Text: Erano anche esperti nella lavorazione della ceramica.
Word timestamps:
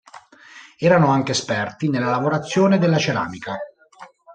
Erano 0.79 1.09
anche 1.11 1.33
esperti 1.33 1.87
nella 1.87 2.09
lavorazione 2.09 2.79
della 2.79 2.97
ceramica. 2.97 3.55